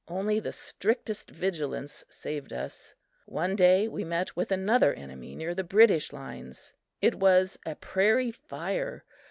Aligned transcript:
Only 0.07 0.39
the 0.39 0.51
strictest 0.51 1.29
vigilance 1.29 2.03
saved 2.09 2.51
us. 2.53 2.95
One 3.27 3.55
day 3.55 3.87
we 3.87 4.03
met 4.03 4.35
with 4.35 4.51
another 4.51 4.95
enemy 4.95 5.35
near 5.35 5.53
the 5.53 5.63
British 5.63 6.11
lines. 6.11 6.73
It 7.03 7.19
was 7.19 7.59
a 7.67 7.75
prairie 7.75 8.31
fire. 8.31 9.03